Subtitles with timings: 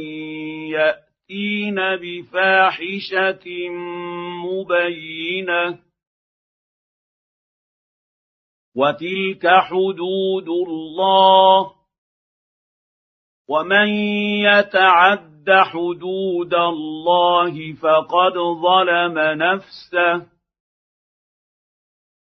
[0.70, 3.70] يأتين بفاحشة
[4.46, 5.80] مبينة.
[8.76, 11.76] وتلك حدود الله.
[13.50, 13.88] ومن
[14.40, 20.35] يتعد حدود الله فقد ظلم نفسه.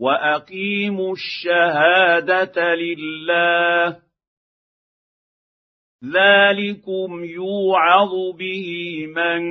[0.00, 4.02] وأقيموا الشهادة لله.
[6.04, 8.68] ذلكم يوعظ به
[9.06, 9.42] من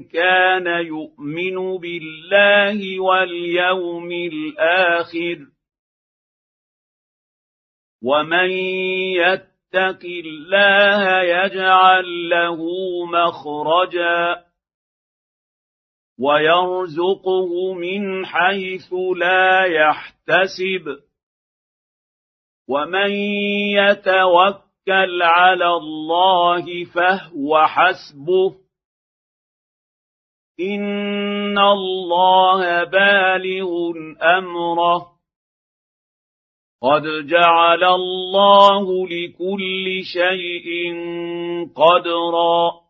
[0.00, 5.46] كان يؤمن بالله واليوم الآخر.
[8.02, 12.58] ومن يت يتق الله يجعل له
[13.06, 14.47] مخرجا.
[16.20, 20.98] ويرزقه من حيث لا يحتسب.
[22.68, 23.10] ومن
[23.72, 28.54] يتوكل على الله فهو حسبه.
[30.60, 33.92] إن الله بالغ
[34.38, 35.18] أمره.
[36.82, 40.94] قد جعل الله لكل شيء
[41.76, 42.87] قدرا.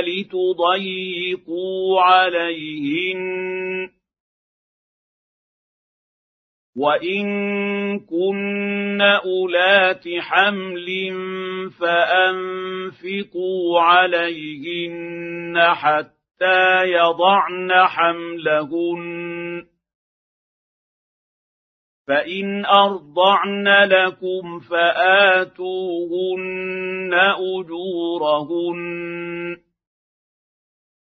[0.00, 3.42] لتضيقوا عليهن.
[6.76, 7.24] وإن
[7.98, 11.12] كن أولات حمل
[11.80, 19.66] فأنفقوا عليهن حتى يضعن حملهن.
[22.08, 28.82] فإن أرضعن لكم فآتوهن أجورهن.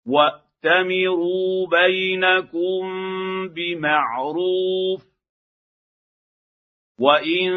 [0.05, 2.83] واتمروا بينكم
[3.47, 5.15] بمعروف
[6.99, 7.51] وان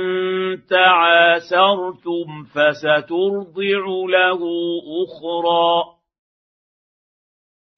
[0.70, 4.40] تعاسرتم فسترضع له
[5.04, 5.98] أخرى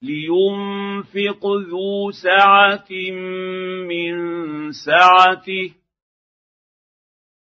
[0.02, 2.90] لينفق ذو سعه
[3.88, 4.12] من
[4.72, 5.79] سعته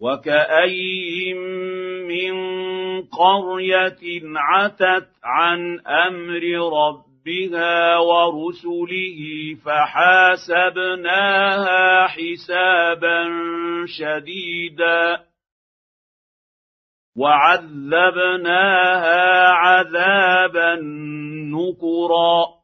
[0.00, 1.36] وكاين
[2.08, 2.34] من
[3.02, 6.42] قريه عتت عن أمر
[6.84, 9.20] ربها ورسله
[9.64, 11.26] فحاسبناها
[12.06, 13.24] حسابا
[13.86, 15.20] شديدا
[17.16, 20.74] وعذبناها عذابا
[21.54, 22.63] نكرا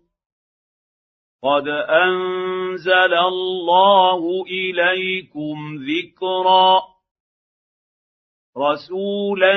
[1.43, 6.81] قد انزل الله اليكم ذكرا
[8.57, 9.53] رسولا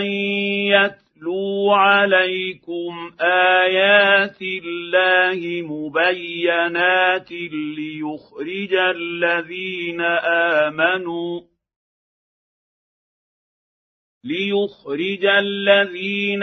[0.73, 7.33] يتلو عليكم ايات الله مبينات
[7.77, 10.01] ليخرج الذين
[10.61, 11.41] امنوا
[14.25, 16.43] ليخرج الذين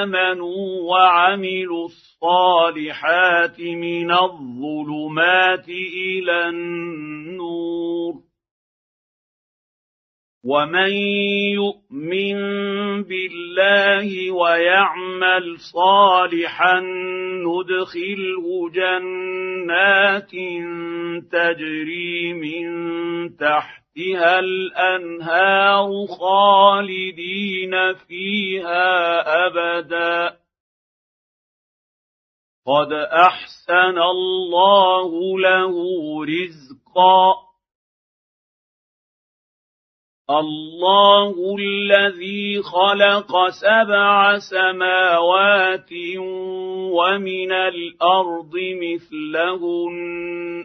[0.00, 8.14] آمنوا وعملوا الصالحات من الظلمات إلى النور.
[10.44, 10.92] ومن
[11.54, 12.36] يؤمن
[13.02, 16.80] بالله ويعمل صالحا
[17.46, 20.32] ندخله جنات
[21.32, 30.38] تجري من تحت تحتها الانهار خالدين فيها ابدا
[32.66, 35.74] قد احسن الله له
[36.24, 37.51] رزقا
[40.40, 45.92] الله الذي خلق سبع سماوات
[46.92, 50.64] ومن الأرض مثلهن.